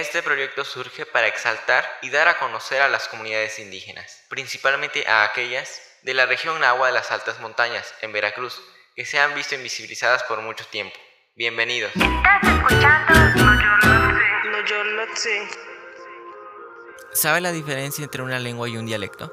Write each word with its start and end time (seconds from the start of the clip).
Este 0.00 0.22
proyecto 0.22 0.64
surge 0.64 1.04
para 1.04 1.26
exaltar 1.26 1.84
y 2.00 2.08
dar 2.08 2.26
a 2.26 2.38
conocer 2.38 2.80
a 2.80 2.88
las 2.88 3.06
comunidades 3.06 3.58
indígenas, 3.58 4.24
principalmente 4.30 5.06
a 5.06 5.24
aquellas 5.24 5.78
de 6.00 6.14
la 6.14 6.24
región 6.24 6.58
Nahua 6.58 6.86
de 6.86 6.94
las 6.94 7.10
altas 7.10 7.38
montañas, 7.40 7.92
en 8.00 8.10
Veracruz, 8.10 8.62
que 8.96 9.04
se 9.04 9.18
han 9.18 9.34
visto 9.34 9.56
invisibilizadas 9.56 10.22
por 10.22 10.40
mucho 10.40 10.64
tiempo. 10.68 10.96
Bienvenidos. 11.36 11.92
Estás 11.94 12.42
escuchando 12.44 13.14
¿Sabe 17.12 17.42
la 17.42 17.52
diferencia 17.52 18.02
entre 18.02 18.22
una 18.22 18.38
lengua 18.38 18.70
y 18.70 18.78
un 18.78 18.86
dialecto? 18.86 19.30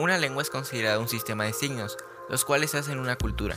Una 0.00 0.18
lengua 0.18 0.42
es 0.42 0.50
considerada 0.50 0.98
un 0.98 1.08
sistema 1.08 1.44
de 1.44 1.52
signos, 1.52 1.96
los 2.28 2.44
cuales 2.44 2.74
hacen 2.74 2.98
una 2.98 3.14
cultura, 3.14 3.56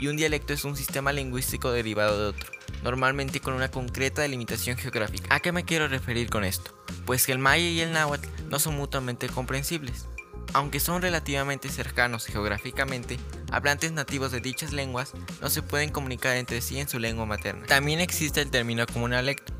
y 0.00 0.08
un 0.08 0.16
dialecto 0.16 0.54
es 0.54 0.64
un 0.64 0.76
sistema 0.76 1.12
lingüístico 1.12 1.70
derivado 1.70 2.18
de 2.18 2.26
otro, 2.28 2.50
normalmente 2.82 3.40
con 3.40 3.52
una 3.54 3.70
concreta 3.70 4.22
delimitación 4.22 4.78
geográfica. 4.78 5.34
¿A 5.34 5.40
qué 5.40 5.52
me 5.52 5.64
quiero 5.64 5.88
referir 5.88 6.30
con 6.30 6.42
esto? 6.42 6.72
Pues 7.04 7.26
que 7.26 7.32
el 7.32 7.38
maya 7.38 7.62
y 7.64 7.80
el 7.80 7.92
náhuatl 7.92 8.26
no 8.48 8.58
son 8.58 8.76
mutuamente 8.76 9.28
comprensibles. 9.28 10.06
Aunque 10.52 10.80
son 10.80 11.02
relativamente 11.02 11.68
cercanos 11.68 12.26
geográficamente, 12.26 13.18
hablantes 13.52 13.92
nativos 13.92 14.32
de 14.32 14.40
dichas 14.40 14.72
lenguas 14.72 15.12
no 15.40 15.50
se 15.50 15.62
pueden 15.62 15.90
comunicar 15.90 16.36
entre 16.36 16.60
sí 16.60 16.80
en 16.80 16.88
su 16.88 16.98
lengua 16.98 17.26
materna. 17.26 17.66
También 17.66 18.00
existe 18.00 18.40
el 18.40 18.50
término 18.50 18.86
común 18.86 19.10
dialecto, 19.10 19.52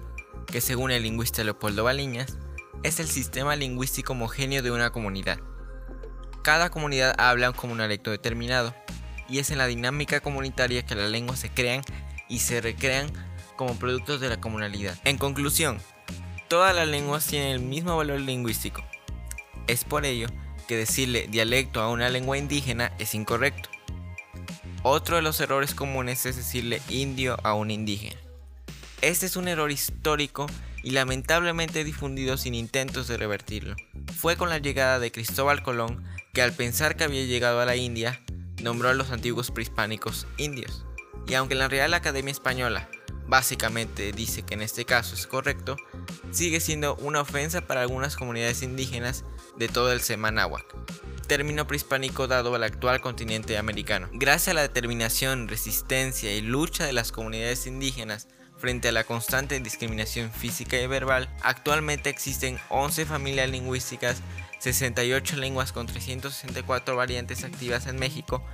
que 0.47 0.61
según 0.61 0.91
el 0.91 1.03
lingüista 1.03 1.45
Leopoldo 1.45 1.85
Baliñas, 1.85 2.39
es 2.83 2.99
el 2.99 3.09
sistema 3.09 3.55
lingüístico 3.57 4.15
homogéneo 4.15 4.63
de 4.63 4.71
una 4.71 4.91
comunidad. 4.91 5.39
Cada 6.43 6.71
comunidad 6.71 7.15
habla 7.19 7.53
un 7.63 7.77
dialecto 7.77 8.11
determinado, 8.11 8.75
y 9.31 9.39
es 9.39 9.51
en 9.51 9.59
la 9.59 9.67
dinámica 9.67 10.21
comunitaria 10.21 10.85
que 10.85 10.95
las 10.95 11.11
lenguas 11.11 11.39
se 11.39 11.51
crean 11.51 11.83
y 12.29 12.41
se 12.41 12.61
recrean 12.61 13.11
como 13.57 13.79
productos 13.79 14.21
de 14.21 14.29
la 14.29 14.41
comunalidad. 14.41 14.99
En 15.05 15.19
conclusión, 15.19 15.79
todas 16.49 16.75
las 16.75 16.89
lenguas 16.89 17.27
tienen 17.27 17.53
el 17.53 17.61
mismo 17.61 17.97
valor 17.97 18.21
lingüístico. 18.21 18.83
Es 19.67 19.85
por 19.85 20.05
ello 20.05 20.29
que 20.67 20.77
decirle 20.77 21.27
dialecto 21.29 21.81
a 21.81 21.91
una 21.91 22.09
lengua 22.09 22.39
indígena 22.39 22.93
es 22.99 23.15
incorrecto. 23.15 23.69
Otro 24.83 25.17
de 25.17 25.23
los 25.23 25.41
errores 25.41 25.75
comunes 25.75 26.25
es 26.27 26.37
decirle 26.37 26.81
indio 26.89 27.37
a 27.45 27.55
un 27.55 27.71
indígena. 27.71 28.19
Este 29.03 29.27
es 29.27 29.37
un 29.37 29.49
error 29.49 29.71
histórico 29.71 30.47
y 30.83 30.91
lamentablemente 30.91 31.85
difundido 31.85 32.37
sin 32.37 32.55
intentos 32.55 33.09
de 33.09 33.17
revertirlo. 33.17 33.77
Fue 34.17 34.37
con 34.37 34.49
la 34.49 34.59
llegada 34.59 34.99
de 34.99 35.13
Cristóbal 35.13 35.63
Colón 35.63 36.03
que 36.33 36.43
al 36.43 36.53
pensar 36.53 36.97
que 36.97 37.05
había 37.05 37.25
llegado 37.25 37.61
a 37.61 37.67
la 37.67 37.77
India, 37.77 38.21
nombró 38.63 38.89
a 38.89 38.95
los 38.95 39.11
antiguos 39.11 39.51
prehispánicos 39.51 40.27
indios. 40.37 40.85
Y 41.27 41.35
aunque 41.35 41.55
la 41.55 41.69
Real 41.69 41.95
Academia 41.95 42.33
Española 42.33 42.89
básicamente 43.27 44.13
dice 44.13 44.43
que 44.43 44.55
en 44.55 44.63
este 44.63 44.85
caso 44.85 45.15
es 45.15 45.27
correcto, 45.27 45.77
sigue 46.33 46.61
siendo 46.61 46.97
una 46.97 47.21
ofensa 47.21 47.61
para 47.63 47.83
algunas 47.83 48.17
comunidades 48.17 48.63
indígenas 48.63 49.25
de 49.57 49.69
todo 49.69 49.93
el 49.93 50.01
Semanáhuac, 50.01 50.67
término 51.29 51.67
prehispánico 51.67 52.27
dado 52.27 52.55
al 52.55 52.65
actual 52.65 53.01
continente 53.01 53.57
americano. 53.57 54.09
Gracias 54.13 54.49
a 54.49 54.55
la 54.55 54.63
determinación, 54.63 55.47
resistencia 55.47 56.35
y 56.35 56.41
lucha 56.41 56.85
de 56.85 56.93
las 56.93 57.13
comunidades 57.13 57.67
indígenas 57.67 58.27
frente 58.59 58.89
a 58.89 58.93
la 58.93 59.05
constante 59.05 59.59
discriminación 59.61 60.31
física 60.31 60.79
y 60.79 60.87
verbal, 60.87 61.35
actualmente 61.43 62.11
existen 62.11 62.59
11 62.69 63.07
familias 63.07 63.49
lingüísticas 63.49 64.21
68 64.61 65.37
lenguas 65.37 65.73
con 65.73 65.87
364 65.87 66.95
variantes 66.95 67.45
activas 67.45 67.87
en 67.87 67.97
México, 67.97 68.45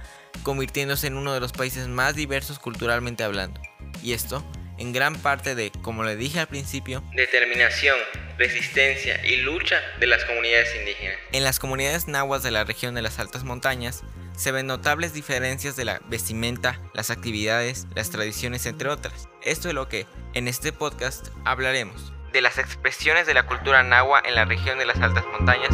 convirtiéndose 0.45 1.09
en 1.09 1.17
uno 1.17 1.35
de 1.35 1.41
los 1.41 1.53
países 1.53 1.89
más 1.89 2.15
diversos 2.15 2.61
culturalmente 2.61 3.25
hablando. 3.25 3.61
Y 4.03 4.13
esto, 4.13 4.45
en 4.79 4.93
gran 4.93 5.17
parte 5.17 5.57
de, 5.57 5.73
como 5.83 6.05
le 6.05 6.15
dije 6.15 6.39
al 6.39 6.47
principio, 6.47 7.03
determinación, 7.15 7.99
resistencia 8.39 9.25
y 9.27 9.39
lucha 9.39 9.81
de 9.99 10.07
las 10.07 10.25
comunidades 10.25 10.69
indígenas. 10.79 11.17
En 11.33 11.43
las 11.43 11.59
comunidades 11.59 12.07
nahuas 12.07 12.45
de 12.45 12.53
la 12.53 12.63
región 12.63 12.95
de 12.95 13.03
las 13.03 13.19
altas 13.19 13.43
montañas, 13.43 14.05
se 14.37 14.53
ven 14.53 14.67
notables 14.67 15.13
diferencias 15.13 15.75
de 15.75 15.87
la 15.87 16.01
vestimenta, 16.09 16.81
las 16.95 17.11
actividades, 17.11 17.87
las 17.95 18.11
tradiciones, 18.11 18.67
entre 18.67 18.91
otras. 18.91 19.29
Esto 19.43 19.69
es 19.69 19.75
lo 19.75 19.89
que 19.89 20.07
en 20.35 20.47
este 20.47 20.73
podcast 20.73 21.29
hablaremos 21.45 22.13
de 22.37 22.43
las 22.43 22.59
expresiones 22.59 23.27
de 23.27 23.33
la 23.33 23.47
cultura 23.47 23.83
nahua 23.83 24.21
en 24.23 24.35
la 24.35 24.45
región 24.45 24.79
de 24.79 24.85
las 24.85 25.01
altas 25.01 25.25
montañas, 25.25 25.71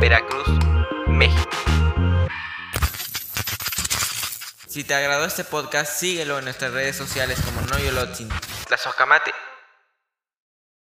Veracruz, 0.00 0.48
México. 1.06 1.50
Si 4.66 4.84
te 4.84 4.94
agradó 4.94 5.26
este 5.26 5.44
podcast, 5.44 5.92
síguelo 5.92 6.38
en 6.38 6.46
nuestras 6.46 6.72
redes 6.72 6.96
sociales 6.96 7.38
como 7.44 7.60
Noyolotzin, 7.60 8.30
Tlazocamate 8.68 9.34